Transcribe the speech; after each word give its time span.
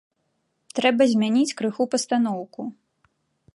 Трэба 0.79 1.03
змяніць 1.11 1.55
крыху 1.61 1.83
пастаноўку. 1.93 2.61